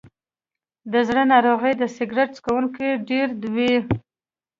[0.91, 3.73] د زړه ناروغۍ د سګرټ څکونکو کې ډېرې وي.